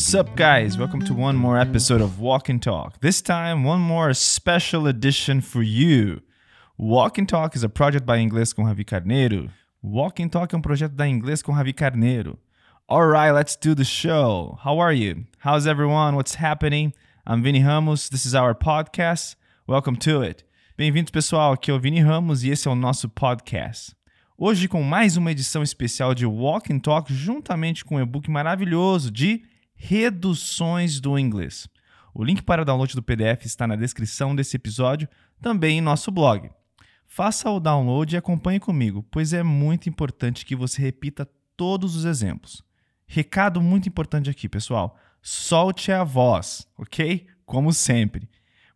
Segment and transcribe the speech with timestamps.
[0.00, 0.78] What's up, guys?
[0.78, 2.98] Welcome to one more episode of Walk and Talk.
[3.00, 6.22] This time, one more special edition for you.
[6.78, 9.50] Walk and Talk is a project by Inglês com Ravi Carneiro.
[9.82, 12.38] Walk and Talk é um projeto da Inglês com Ravi Carneiro.
[12.88, 14.58] Alright, let's do the show.
[14.64, 15.26] How are you?
[15.44, 16.16] How's everyone?
[16.16, 16.94] What's happening?
[17.26, 18.08] I'm Vini Ramos.
[18.08, 19.36] This is our podcast.
[19.68, 20.46] Welcome to it.
[20.78, 21.52] Bem-vindos, pessoal.
[21.52, 23.94] Aqui é o Vini Ramos e esse é o nosso podcast.
[24.38, 29.10] Hoje com mais uma edição especial de Walk and Talk, juntamente com um e-book maravilhoso
[29.10, 29.42] de
[29.82, 31.66] reduções do inglês.
[32.12, 35.08] O link para o download do PDF está na descrição desse episódio,
[35.40, 36.50] também em nosso blog.
[37.06, 42.04] Faça o download e acompanhe comigo, pois é muito importante que você repita todos os
[42.04, 42.62] exemplos.
[43.06, 47.26] Recado muito importante aqui, pessoal: solte a voz, ok?
[47.46, 48.28] Como sempre.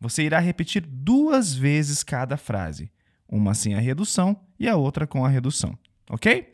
[0.00, 2.92] Você irá repetir duas vezes cada frase,
[3.28, 5.76] uma sem a redução e a outra com a redução,
[6.08, 6.52] ok?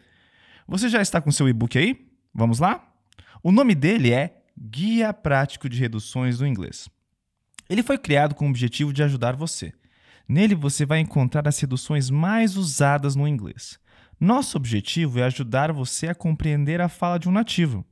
[0.67, 2.09] Você já está com seu e-book aí?
[2.35, 2.89] Vamos lá?
[3.43, 6.89] O nome dele é Guia Prático de Reduções do Inglês.
[7.71, 9.73] Ele foi criado com o objetivo de ajudar você.
[10.29, 13.79] Nele você vai encontrar as reduções mais usadas no inglês.
[14.19, 17.85] Nosso objetivo é ajudar você a compreender a fala de um nativo.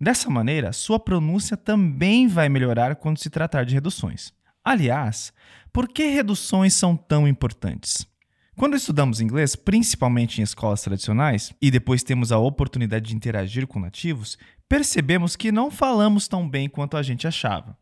[0.00, 4.32] Dessa maneira, sua pronúncia também vai melhorar quando se tratar de reduções.
[4.64, 5.30] Aliás,
[5.74, 8.06] por que reduções são tão importantes?
[8.56, 13.80] Quando estudamos inglês, principalmente em escolas tradicionais, e depois temos a oportunidade de interagir com
[13.80, 17.76] nativos, percebemos que não falamos tão bem quanto a gente achava.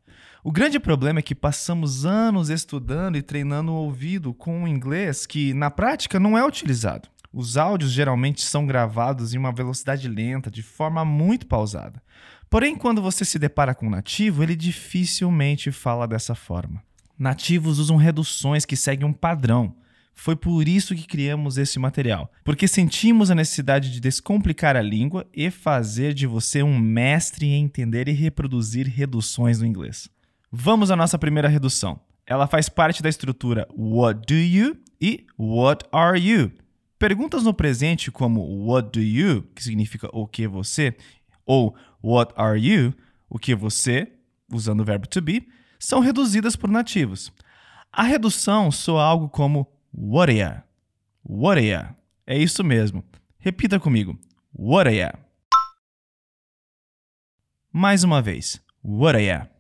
[0.44, 5.24] O grande problema é que passamos anos estudando e treinando o ouvido com um inglês
[5.24, 7.08] que, na prática, não é utilizado.
[7.32, 12.02] Os áudios geralmente são gravados em uma velocidade lenta, de forma muito pausada.
[12.50, 16.82] Porém, quando você se depara com um nativo, ele dificilmente fala dessa forma.
[17.18, 19.74] Nativos usam reduções que seguem um padrão.
[20.14, 25.26] Foi por isso que criamos esse material, porque sentimos a necessidade de descomplicar a língua
[25.34, 30.08] e fazer de você um mestre em entender e reproduzir reduções no inglês.
[30.50, 31.98] Vamos à nossa primeira redução.
[32.26, 36.52] Ela faz parte da estrutura What do you e What are you?
[36.98, 40.94] Perguntas no presente como What do you, que significa o que você,
[41.44, 42.94] ou What are you,
[43.28, 44.12] o que você,
[44.52, 45.48] usando o verbo to be,
[45.80, 47.32] são reduzidas por nativos.
[47.92, 51.96] A redução soa algo como Are ya?
[52.26, 53.04] É isso mesmo.
[53.38, 54.18] Repita comigo.
[54.90, 55.18] Ya?
[57.72, 58.62] Mais uma vez.
[59.20, 59.50] Ya?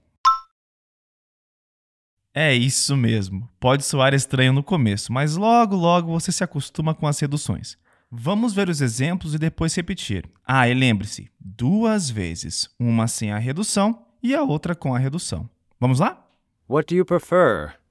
[2.34, 3.48] É isso mesmo.
[3.60, 7.76] Pode soar estranho no começo, mas logo logo você se acostuma com as reduções.
[8.10, 10.28] Vamos ver os exemplos e depois repetir.
[10.46, 15.48] Ah, e lembre-se: duas vezes, uma sem a redução e a outra com a redução.
[15.80, 16.26] Vamos lá?
[16.68, 17.81] What do you prefer?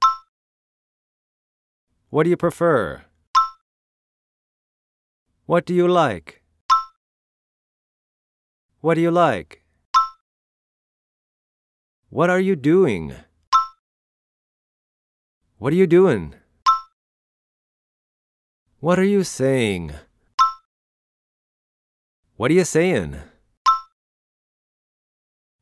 [2.12, 3.06] What do you prefer?
[5.46, 6.42] What do you like?
[8.82, 9.64] What do you like?
[12.10, 13.14] What are you doing?
[15.56, 16.34] What are you doing?
[18.80, 19.92] What are you saying?
[22.36, 23.16] What are you saying?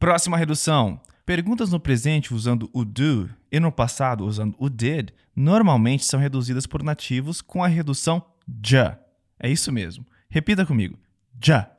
[0.01, 1.01] Próxima redução.
[1.31, 6.67] Perguntas no presente usando o do e no passado usando o did normalmente são reduzidas
[6.67, 8.21] por nativos com a redução
[8.67, 8.99] já.
[9.39, 10.05] É isso mesmo.
[10.29, 10.99] Repita comigo.
[11.41, 11.71] Já.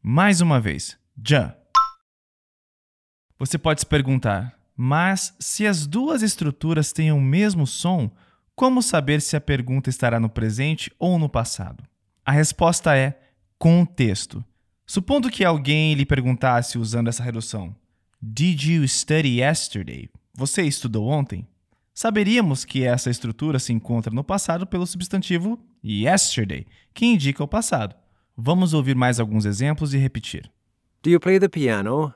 [0.00, 0.96] Mais uma vez.
[1.20, 1.56] Já.
[3.40, 8.08] Você pode se perguntar, mas se as duas estruturas têm o mesmo som,
[8.54, 11.82] como saber se a pergunta estará no presente ou no passado?
[12.24, 13.20] A resposta é
[13.58, 14.44] contexto.
[14.86, 17.74] Supondo que alguém lhe perguntasse usando essa redução:
[18.20, 20.10] Did you study yesterday?
[20.34, 21.48] Você estudou ontem?
[21.94, 27.94] Saberíamos que essa estrutura se encontra no passado pelo substantivo yesterday, que indica o passado.
[28.36, 30.50] Vamos ouvir mais alguns exemplos e repetir.
[31.02, 32.12] Do you play the piano?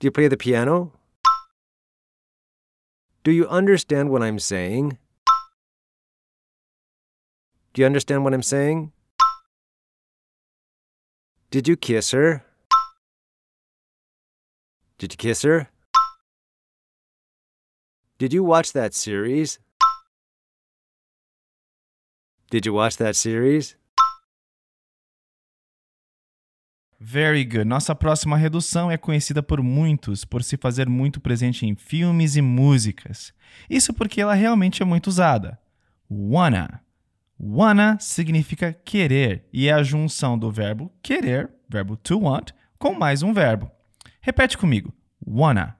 [0.00, 0.92] Do you play the piano?
[3.22, 4.98] Do you understand what I'm saying?
[7.74, 8.90] Do you understand what I'm saying?
[11.54, 12.42] Did you kiss her?
[14.98, 15.68] Did you kiss her?
[18.18, 19.60] Did you watch that series?
[22.50, 23.76] Did you watch that series?
[26.98, 27.68] Very good.
[27.68, 32.42] Nossa próxima redução é conhecida por muitos por se fazer muito presente em filmes e
[32.42, 33.32] músicas.
[33.70, 35.56] Isso porque ela realmente é muito usada.
[36.10, 36.83] Wanna.
[37.46, 43.22] Wanna significa querer e é a junção do verbo querer, verbo to want, com mais
[43.22, 43.70] um verbo.
[44.22, 44.94] Repete comigo.
[45.26, 45.78] Wanna.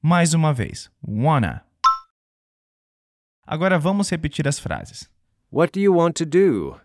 [0.00, 0.88] Mais uma vez.
[1.02, 1.66] Wanna.
[3.44, 5.10] Agora vamos repetir as frases.
[5.50, 6.80] What do you want to do?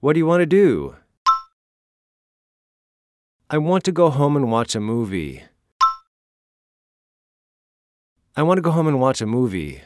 [0.00, 0.96] What do you want to do?
[3.50, 5.42] I want to go home and watch a movie.
[8.34, 9.82] I want to go home and watch a movie.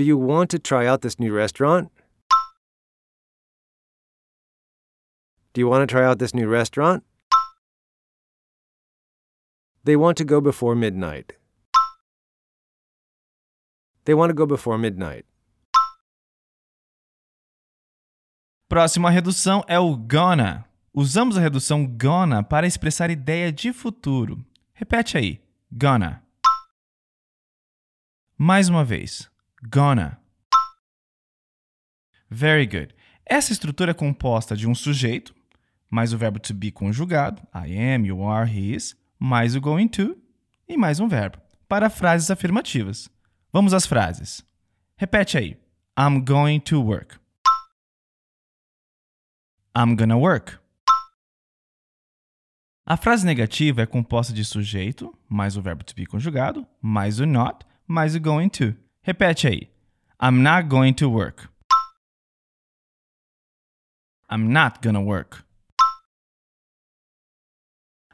[0.00, 1.92] Do you want to try out this new restaurant?
[5.52, 7.04] Do you want to try out this new restaurant?
[9.84, 11.34] They want to go before midnight.
[14.06, 15.26] They want to go before midnight.
[18.70, 20.64] Próxima redução é o gonna.
[20.94, 24.42] Usamos a redução gonna para expressar ideia de futuro.
[24.72, 25.42] Repete aí.
[25.70, 26.24] Gonna.
[28.38, 29.30] Mais uma vez.
[29.62, 30.18] Gonna.
[32.30, 32.94] Very good.
[33.26, 35.34] Essa estrutura é composta de um sujeito,
[35.90, 39.88] mais o verbo to be conjugado, I am, you are, he is, mais o going
[39.88, 40.16] to
[40.66, 43.10] e mais um verbo, para frases afirmativas.
[43.52, 44.42] Vamos às frases.
[44.96, 45.58] Repete aí.
[45.98, 47.18] I'm going to work.
[49.76, 50.58] I'm gonna work.
[52.86, 57.26] A frase negativa é composta de sujeito, mais o verbo to be conjugado, mais o
[57.26, 58.74] not, mais o going to.
[59.02, 59.70] Repete aí.
[60.20, 61.48] I'm not going to work.
[64.30, 65.42] I'm not gonna work.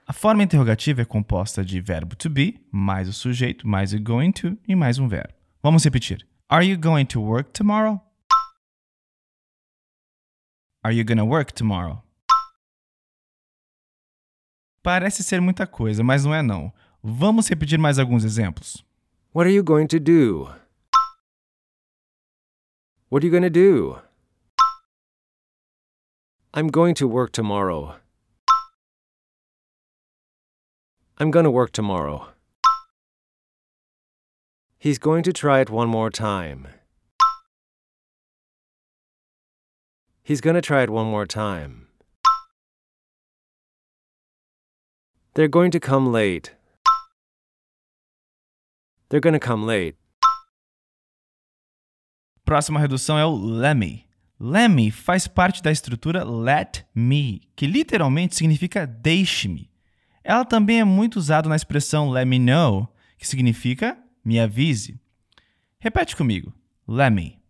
[0.07, 4.31] A forma interrogativa é composta de verbo to be, mais o sujeito, mais o going
[4.31, 5.35] to e mais um verbo.
[5.61, 6.25] Vamos repetir.
[6.49, 8.01] Are you going to work tomorrow?
[10.85, 12.01] Are you gonna work tomorrow?
[14.85, 16.73] Parece ser muita coisa, mas não é não.
[17.03, 18.87] Vamos repetir mais alguns exemplos.
[19.35, 20.66] What are you going to do?
[23.17, 24.01] What are you going to do?
[26.53, 27.97] I'm going to work tomorrow.
[31.17, 32.29] I'm going to work tomorrow.
[34.79, 36.69] He's going to try it one more time.
[40.23, 41.87] He's going to try it one more time.
[45.33, 46.53] They're going to come late.
[49.09, 49.97] They're going to come late.
[52.47, 54.07] Próxima redução é o lemme.
[54.39, 59.69] Lemme faz parte da estrutura let me, que literalmente significa deixe-me.
[60.23, 62.89] Ela também é muito usada na expressão let me know,
[63.19, 64.97] que significa me avise.
[65.81, 66.55] Repete comigo.
[66.87, 67.43] Let me.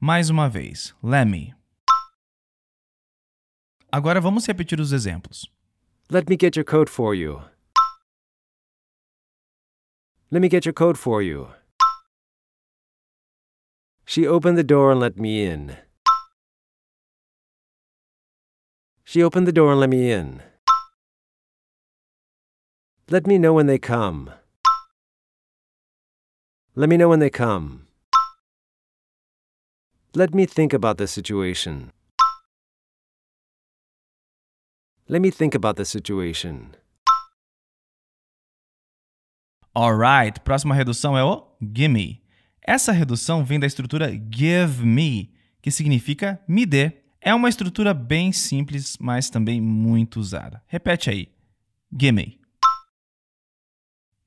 [0.00, 0.94] Mais uma vez.
[1.02, 1.54] Let me.
[3.92, 5.52] Agora vamos repetir os exemplos.
[6.10, 7.42] Let me get your coat for you.
[10.30, 11.46] Let me get your coat for you.
[14.06, 15.76] She opened the door and let me in.
[19.04, 20.42] She opened the door and let me in.
[23.08, 24.30] Let me know when they come.
[26.74, 27.86] Let me know when they come.
[30.14, 31.92] Let me think about the situation.
[35.06, 36.76] Let me think about the situation.
[39.76, 42.23] Alright, próxima redução é o gimme.
[42.66, 45.30] Essa redução vem da estrutura give me,
[45.60, 46.92] que significa me dê.
[47.20, 50.62] É uma estrutura bem simples, mas também muito usada.
[50.66, 51.28] Repete aí.
[51.92, 52.40] Gimme.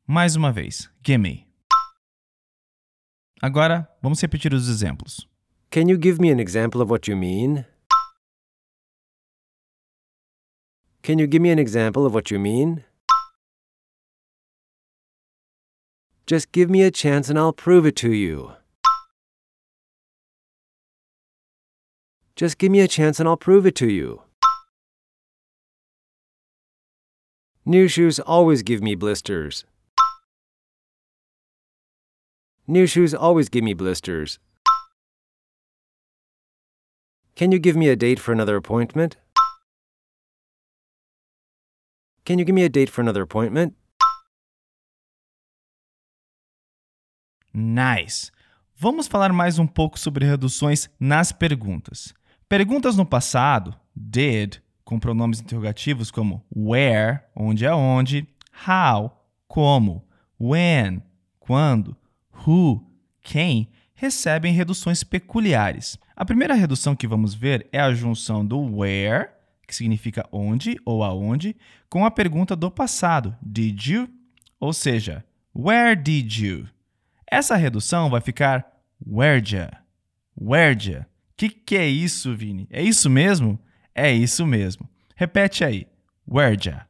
[0.06, 0.88] Mais uma vez.
[1.04, 1.48] Gimme.
[3.42, 5.28] Agora, vamos repetir os exemplos.
[5.72, 7.66] Can you give me an example of what you mean?
[11.02, 12.84] Can you give me an example of what you mean?
[16.28, 18.52] Just give me a chance and I'll prove it to you.
[22.36, 24.24] Just give me a chance and I'll prove it to you.
[27.66, 29.64] New shoes always give me blisters.
[32.68, 34.38] New shoes always give me blisters.
[37.38, 39.16] Can you give me a date for another appointment?
[42.26, 43.76] Can you give me a date for another appointment?
[47.60, 48.30] Nice!
[48.76, 52.14] Vamos falar mais um pouco sobre reduções nas perguntas.
[52.48, 58.28] Perguntas no passado, did, com pronomes interrogativos como where, onde é onde,
[58.70, 59.12] how,
[59.48, 60.06] como,
[60.40, 61.02] when,
[61.40, 61.98] quando,
[62.46, 62.86] who,
[63.24, 65.98] quem, recebem reduções peculiares.
[66.16, 69.30] A primeira redução que vamos ver é a junção do where,
[69.68, 71.56] que significa onde ou aonde,
[71.90, 74.08] com a pergunta do passado, did you?
[74.60, 76.68] Ou seja, where did you?
[77.30, 78.66] Essa redução vai ficar
[79.06, 79.70] where'd
[80.40, 81.06] Where'd
[81.36, 82.68] Que que é isso, Vini?
[82.72, 83.60] É isso mesmo?
[83.94, 84.90] É isso mesmo.
[85.16, 85.88] Repete aí.
[86.28, 86.86] Where'd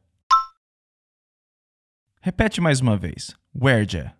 [2.20, 3.36] Repete mais uma vez.
[3.54, 4.12] Where'd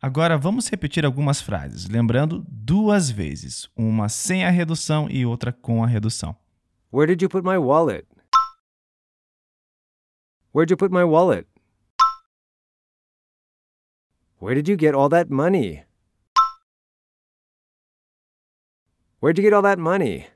[0.00, 5.84] Agora vamos repetir algumas frases, lembrando duas vezes, uma sem a redução e outra com
[5.84, 6.34] a redução.
[6.92, 8.04] Where did you put my wallet?
[10.52, 11.46] Where'd you put my wallet?
[14.42, 15.84] Where did you get all that money?
[19.20, 20.26] Where'd you get all that money?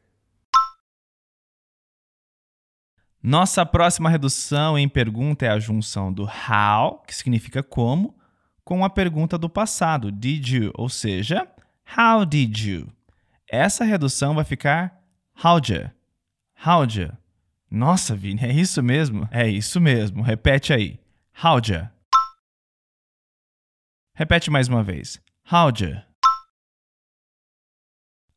[3.21, 8.17] Nossa próxima redução em pergunta é a junção do how, que significa como,
[8.65, 11.45] com a pergunta do passado, did you, ou seja,
[11.99, 12.87] how did you.
[13.51, 15.03] Essa redução vai ficar
[15.45, 15.91] how'd you,
[16.65, 17.11] how'd you.
[17.69, 19.29] Nossa, Vini, é isso mesmo?
[19.33, 20.23] É isso mesmo.
[20.23, 21.01] Repete aí.
[21.43, 21.96] How'd you?
[24.19, 25.21] Repete mais uma vez.
[25.53, 26.03] How'd you?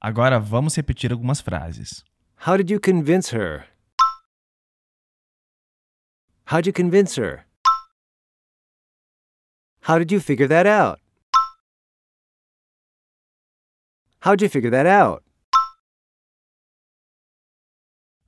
[0.01, 2.03] Agora vamos repetir algumas frases.
[2.45, 3.65] How did you convince her?
[6.51, 7.45] How'd you convince her?
[9.87, 10.99] How did you figure that out?
[14.25, 15.23] How'd you figure that out?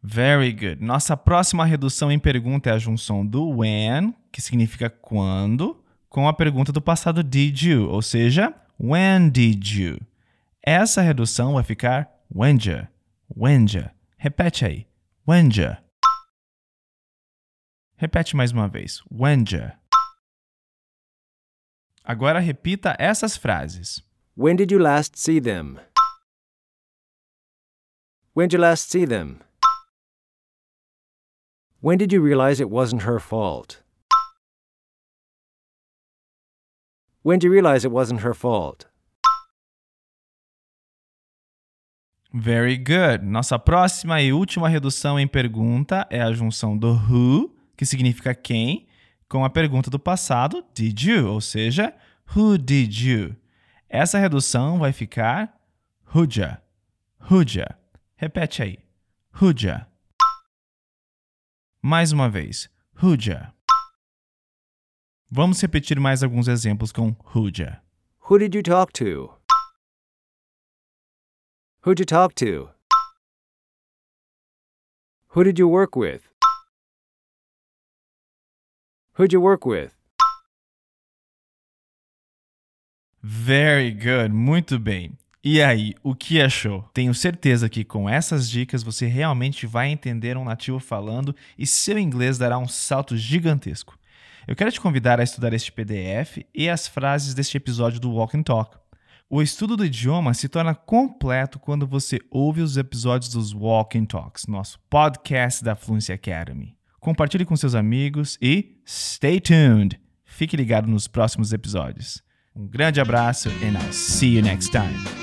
[0.02, 0.82] Very good.
[0.82, 5.81] Nossa próxima redução em pergunta é a junção do when, que significa quando,
[6.12, 9.98] com a pergunta do passado did you, ou seja, when did you.
[10.62, 12.92] Essa redução vai ficar whenja,
[13.36, 13.96] whenja.
[14.18, 14.88] Repete aí.
[15.28, 15.82] Whenja.
[17.96, 19.02] Repete mais uma vez.
[19.10, 19.80] Whenja.
[22.04, 24.04] Agora repita essas frases.
[24.36, 25.80] When did you last see them?
[28.36, 29.40] When did you last see them?
[31.82, 33.82] When did you realize it wasn't her fault?
[37.24, 38.88] When did you realize it wasn't her fault?
[42.34, 43.24] Very good.
[43.24, 48.88] Nossa próxima e última redução em pergunta é a junção do who, que significa quem,
[49.30, 51.94] com a pergunta do passado, did you, ou seja,
[52.36, 53.36] who did you.
[53.88, 55.54] Essa redução vai ficar
[56.16, 56.60] who'ja,
[57.30, 57.78] who'ja.
[58.16, 58.80] Repete aí.
[59.40, 59.86] Who'ja.
[61.82, 62.70] Mais uma vez.
[63.02, 63.54] Who'ja.
[65.34, 67.82] Vamos repetir mais alguns exemplos com who'ja.
[68.30, 69.34] Who did you talk to?
[71.86, 72.70] Who'd you talk to?
[75.34, 76.24] Who did you work with?
[79.18, 79.94] Who'd you work with?
[83.24, 85.18] Very good, muito bem.
[85.42, 86.84] E aí, o que achou?
[86.94, 91.98] Tenho certeza que com essas dicas você realmente vai entender um nativo falando e seu
[91.98, 93.98] inglês dará um salto gigantesco.
[94.48, 98.36] Eu quero te convidar a estudar este PDF e as frases deste episódio do Walk
[98.36, 98.78] and Talk.
[99.30, 104.06] O estudo do idioma se torna completo quando você ouve os episódios dos Walk and
[104.06, 106.76] Talks, nosso podcast da Fluency Academy.
[107.00, 110.00] Compartilhe com seus amigos e stay tuned.
[110.26, 112.22] Fique ligado nos próximos episódios.
[112.56, 115.21] Um grande abraço and I'll see you next time.